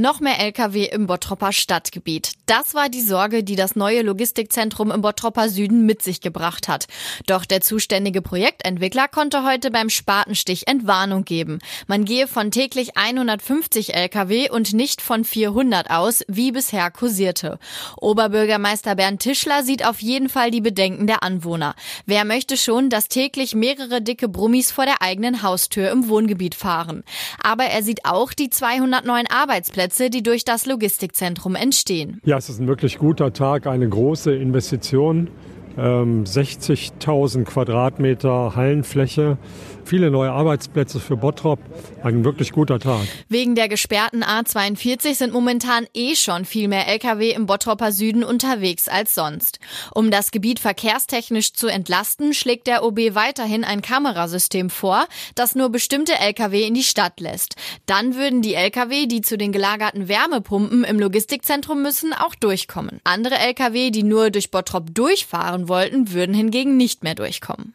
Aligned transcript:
Noch 0.00 0.20
mehr 0.20 0.38
Lkw 0.38 0.84
im 0.84 1.08
Bottropper 1.08 1.52
Stadtgebiet. 1.52 2.34
Das 2.46 2.72
war 2.72 2.88
die 2.88 3.02
Sorge, 3.02 3.42
die 3.42 3.56
das 3.56 3.74
neue 3.74 4.02
Logistikzentrum 4.02 4.92
im 4.92 5.00
Bottropper 5.00 5.48
Süden 5.48 5.86
mit 5.86 6.02
sich 6.02 6.20
gebracht 6.20 6.68
hat. 6.68 6.86
Doch 7.26 7.44
der 7.44 7.62
zuständige 7.62 8.22
Projektentwickler 8.22 9.08
konnte 9.08 9.44
heute 9.44 9.72
beim 9.72 9.90
Spatenstich 9.90 10.68
Entwarnung 10.68 11.24
geben. 11.24 11.58
Man 11.88 12.04
gehe 12.04 12.28
von 12.28 12.52
täglich 12.52 12.96
150 12.96 13.92
Lkw 13.92 14.48
und 14.50 14.72
nicht 14.72 15.02
von 15.02 15.24
400 15.24 15.90
aus, 15.90 16.22
wie 16.28 16.52
bisher 16.52 16.92
kursierte. 16.92 17.58
Oberbürgermeister 17.96 18.94
Bernd 18.94 19.20
Tischler 19.20 19.64
sieht 19.64 19.84
auf 19.84 20.00
jeden 20.00 20.28
Fall 20.28 20.52
die 20.52 20.60
Bedenken 20.60 21.08
der 21.08 21.24
Anwohner. 21.24 21.74
Wer 22.06 22.24
möchte 22.24 22.56
schon, 22.56 22.88
dass 22.88 23.08
täglich 23.08 23.56
mehrere 23.56 24.00
dicke 24.00 24.28
Brummis 24.28 24.70
vor 24.70 24.84
der 24.86 25.02
eigenen 25.02 25.42
Haustür 25.42 25.90
im 25.90 26.08
Wohngebiet 26.08 26.54
fahren? 26.54 27.02
Aber 27.42 27.64
er 27.64 27.82
sieht 27.82 28.04
auch 28.04 28.32
die 28.32 28.48
209 28.48 29.26
Arbeitsplätze 29.26 29.87
Arbeitsplätze, 29.88 30.10
die 30.10 30.22
durch 30.22 30.44
das 30.44 30.66
Logistikzentrum 30.66 31.54
entstehen. 31.54 32.20
Ja, 32.24 32.36
es 32.36 32.48
ist 32.48 32.60
ein 32.60 32.68
wirklich 32.68 32.98
guter 32.98 33.32
Tag, 33.32 33.66
eine 33.66 33.88
große 33.88 34.34
Investition 34.34 35.30
60.000 35.78 37.36
ähm, 37.36 37.44
Quadratmeter 37.44 38.56
Hallenfläche, 38.56 39.38
viele 39.84 40.10
neue 40.10 40.32
Arbeitsplätze 40.32 40.98
für 41.00 41.16
Bottrop. 41.16 41.60
Ein 42.02 42.24
wirklich 42.24 42.52
guter 42.52 42.78
Tag. 42.78 43.06
Wegen 43.28 43.54
der 43.54 43.68
gesperrten 43.68 44.22
A42 44.22 45.14
sind 45.14 45.32
momentan 45.32 45.86
eh 45.94 46.14
schon 46.14 46.44
viel 46.44 46.68
mehr 46.68 46.88
Lkw 46.88 47.30
im 47.30 47.46
Bottropper 47.46 47.92
Süden 47.92 48.24
unterwegs 48.24 48.88
als 48.88 49.14
sonst. 49.14 49.60
Um 49.94 50.10
das 50.10 50.30
Gebiet 50.30 50.60
verkehrstechnisch 50.60 51.52
zu 51.52 51.68
entlasten, 51.68 52.34
schlägt 52.34 52.66
der 52.66 52.84
OB 52.84 53.14
weiterhin 53.14 53.64
ein 53.64 53.80
Kamerasystem 53.80 54.70
vor, 54.70 55.06
das 55.34 55.54
nur 55.54 55.70
bestimmte 55.70 56.18
Lkw 56.18 56.66
in 56.66 56.74
die 56.74 56.82
Stadt 56.82 57.20
lässt. 57.20 57.56
Dann 57.86 58.16
würden 58.16 58.42
die 58.42 58.54
Lkw, 58.54 59.06
die 59.06 59.20
zu 59.20 59.38
den 59.38 59.52
gelagerten 59.52 60.08
Wärmepumpen 60.08 60.84
im 60.84 60.98
Logistikzentrum 60.98 61.82
müssen, 61.82 62.12
auch 62.12 62.34
durchkommen. 62.34 63.00
Andere 63.04 63.36
Lkw, 63.36 63.90
die 63.90 64.02
nur 64.02 64.30
durch 64.30 64.50
Bottrop 64.50 64.94
durchfahren 64.94 65.67
wollten, 65.68 66.12
würden 66.12 66.34
hingegen 66.34 66.76
nicht 66.76 67.02
mehr 67.04 67.14
durchkommen. 67.14 67.74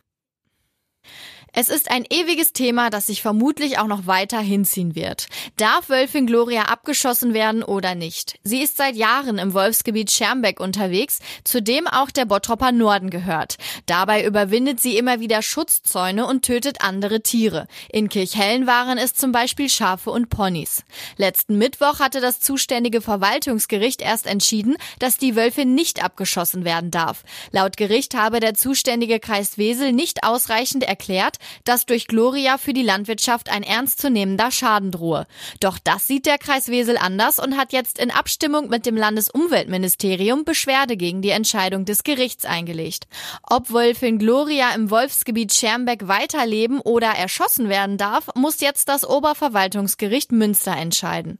Es 1.56 1.70
ist 1.70 1.92
ein 1.92 2.04
ewiges 2.10 2.52
Thema, 2.52 2.90
das 2.90 3.06
sich 3.06 3.22
vermutlich 3.22 3.78
auch 3.78 3.86
noch 3.86 4.08
weiter 4.08 4.40
hinziehen 4.40 4.96
wird. 4.96 5.28
Darf 5.56 5.88
Wölfin 5.88 6.26
Gloria 6.26 6.64
abgeschossen 6.64 7.36
werden 7.36 7.62
oder 7.62 7.94
nicht? 7.94 8.40
Sie 8.44 8.64
ist 8.64 8.76
seit 8.76 8.96
Jahren 8.96 9.38
im 9.38 9.54
Wolfsgebiet 9.54 10.10
Schermbeck 10.10 10.60
unterwegs, 10.60 11.20
zu 11.44 11.62
dem 11.62 11.86
auch 11.86 12.10
der 12.10 12.26
Bottropper 12.26 12.72
Norden 12.72 13.12
gehört. 13.12 13.58
Dabei 13.86 14.26
überwindet 14.26 14.80
sie 14.80 14.98
immer 14.98 15.20
wieder 15.20 15.44
Schutzzäune 15.44 16.26
und 16.26 16.44
tötet 16.44 16.82
andere 16.82 17.22
Tiere. 17.22 17.68
In 17.92 18.10
Kirchhellen 18.10 18.66
waren 18.66 18.98
es 18.98 19.14
zum 19.14 19.32
Beispiel 19.32 19.70
Schafe 19.70 20.10
und 20.10 20.30
Ponys. 20.30 20.84
Letzten 21.18 21.60
Mittwoch 21.60 22.00
hatte 22.00 22.20
das 22.20 22.40
zuständige 22.40 23.00
Verwaltungsgericht 23.00 24.02
erst 24.02 24.26
entschieden, 24.26 24.76
dass 24.98 25.18
die 25.18 25.36
Wölfin 25.36 25.76
nicht 25.76 26.04
abgeschossen 26.04 26.66
werden 26.66 26.90
darf. 26.90 27.24
Laut 27.52 27.78
Gericht 27.78 28.16
habe 28.16 28.40
der 28.40 28.56
zuständige 28.56 29.20
Kreis 29.20 29.60
Wesel 29.60 29.92
nicht 29.92 30.24
ausreichend 30.24 30.84
erklärt, 30.84 31.38
dass 31.64 31.86
durch 31.86 32.08
Gloria 32.08 32.58
für 32.58 32.74
die 32.74 32.84
Landwirtschaft 32.84 33.50
ein 33.50 33.64
ernstzunehmender 33.64 34.52
Schaden 34.52 34.92
drohe. 34.92 35.28
Doch 35.60 35.80
das 35.80 36.08
sieht 36.08 36.26
der 36.26 36.38
Kreis 36.38 36.68
Wesel 36.68 36.98
anders 36.98 37.40
und 37.40 37.58
hat 37.58 37.74
jetzt 37.74 38.00
in 38.00 38.12
Abstimmung 38.12 38.70
mit 38.70 38.86
dem 38.86 38.96
Landesumweltministerium 38.96 40.46
Beschwerde 40.46 40.98
gegen 40.98 41.22
die 41.22 41.30
Entscheidung 41.30 41.86
des 41.86 42.04
Gerichts 42.04 42.46
eingelegt. 42.46 43.08
Ob 43.44 43.72
Wölfin 43.72 44.20
Gloria 44.20 44.74
im 44.76 44.90
Wolfsgebiet 44.90 45.54
Schermbeck 45.54 46.08
weiterleben 46.08 46.80
oder 46.80 47.08
erschossen 47.08 47.70
werden 47.70 47.98
darf, 47.98 48.30
muss 48.36 48.62
jetzt 48.62 48.90
das 48.90 49.08
Oberverwaltungsgericht 49.08 50.32
Münster 50.32 50.76
entscheiden. 50.76 51.40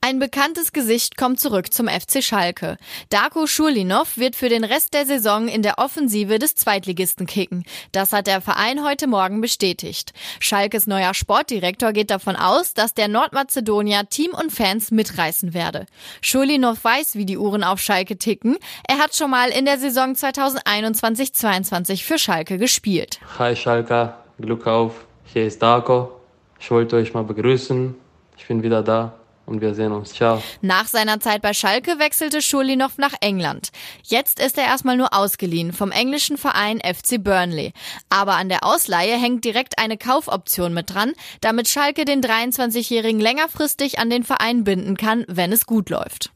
Ein 0.00 0.18
bekanntes 0.18 0.72
Gesicht 0.72 1.16
kommt 1.16 1.40
zurück 1.40 1.72
zum 1.72 1.88
FC 1.88 2.22
Schalke. 2.22 2.76
Darko 3.10 3.46
Schulinov 3.46 4.16
wird 4.16 4.36
für 4.36 4.48
den 4.48 4.64
Rest 4.64 4.94
der 4.94 5.06
Saison 5.06 5.48
in 5.48 5.62
der 5.62 5.78
Offensive 5.78 6.38
des 6.38 6.54
Zweitligisten 6.54 7.26
kicken. 7.26 7.64
Das 7.92 8.12
hat 8.12 8.26
der 8.26 8.40
Verein 8.40 8.84
heute 8.84 9.06
Morgen 9.06 9.40
bestätigt. 9.40 10.12
Schalkes 10.40 10.86
neuer 10.86 11.14
Sportdirektor 11.14 11.92
geht 11.92 12.10
davon 12.10 12.36
aus, 12.36 12.74
dass 12.74 12.94
der 12.94 13.08
Nordmazedonier 13.08 14.08
Team 14.08 14.32
und 14.32 14.52
Fans 14.52 14.90
mitreißen 14.90 15.54
werde. 15.54 15.86
Schulinov 16.20 16.82
weiß, 16.82 17.16
wie 17.16 17.26
die 17.26 17.38
Uhren 17.38 17.64
auf 17.64 17.80
Schalke 17.80 18.16
ticken. 18.16 18.56
Er 18.88 18.98
hat 18.98 19.14
schon 19.14 19.30
mal 19.30 19.50
in 19.50 19.64
der 19.64 19.78
Saison 19.78 20.14
2021-22 20.14 22.04
für 22.04 22.18
Schalke 22.18 22.58
gespielt. 22.58 23.20
Hi 23.38 23.54
Schalke, 23.54 24.14
Glück 24.40 24.66
auf. 24.66 25.04
Hier 25.32 25.46
ist 25.46 25.62
Darko. 25.62 26.20
Ich 26.58 26.70
wollte 26.70 26.96
euch 26.96 27.14
mal 27.14 27.24
begrüßen. 27.24 27.94
Ich 28.36 28.46
bin 28.48 28.62
wieder 28.62 28.82
da 28.82 29.19
und 29.50 29.60
wir 29.60 29.74
sehen 29.74 29.92
uns. 29.92 30.14
Ciao. 30.14 30.42
Nach 30.62 30.86
seiner 30.86 31.20
Zeit 31.20 31.42
bei 31.42 31.52
Schalke 31.52 31.98
wechselte 31.98 32.40
Schulinov 32.40 32.96
nach 32.96 33.14
England. 33.20 33.70
Jetzt 34.04 34.40
ist 34.40 34.56
er 34.56 34.64
erstmal 34.64 34.96
nur 34.96 35.12
ausgeliehen 35.12 35.72
vom 35.72 35.90
englischen 35.90 36.38
Verein 36.38 36.80
FC 36.80 37.22
Burnley. 37.22 37.72
Aber 38.08 38.36
an 38.36 38.48
der 38.48 38.64
Ausleihe 38.64 39.20
hängt 39.20 39.44
direkt 39.44 39.78
eine 39.78 39.98
Kaufoption 39.98 40.72
mit 40.72 40.94
dran, 40.94 41.12
damit 41.40 41.68
Schalke 41.68 42.04
den 42.04 42.22
23-Jährigen 42.22 43.20
längerfristig 43.20 43.98
an 43.98 44.08
den 44.08 44.22
Verein 44.22 44.64
binden 44.64 44.96
kann, 44.96 45.24
wenn 45.28 45.52
es 45.52 45.66
gut 45.66 45.90
läuft. 45.90 46.30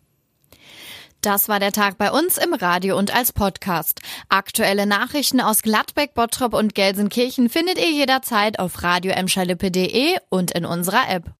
Das 1.20 1.48
war 1.48 1.58
der 1.58 1.72
Tag 1.72 1.96
bei 1.96 2.10
uns 2.10 2.36
im 2.36 2.52
Radio 2.52 2.98
und 2.98 3.14
als 3.16 3.32
Podcast. 3.32 4.00
Aktuelle 4.28 4.84
Nachrichten 4.84 5.40
aus 5.40 5.62
Gladbeck, 5.62 6.12
Bottrop 6.12 6.52
und 6.52 6.74
Gelsenkirchen 6.74 7.48
findet 7.48 7.78
ihr 7.78 7.90
jederzeit 7.90 8.58
auf 8.58 8.82
radio 8.82 9.14
und 10.28 10.50
in 10.50 10.66
unserer 10.66 11.08
App. 11.08 11.30